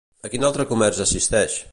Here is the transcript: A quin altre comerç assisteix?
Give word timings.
A 0.27 0.29
quin 0.35 0.45
altre 0.47 0.65
comerç 0.71 1.03
assisteix? 1.05 1.61